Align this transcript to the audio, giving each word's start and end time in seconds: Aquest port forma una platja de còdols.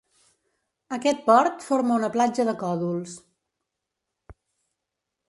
Aquest 0.97 1.19
port 1.27 1.65
forma 1.67 1.93
una 2.01 2.09
platja 2.15 2.45
de 2.49 2.55
còdols. 2.63 3.13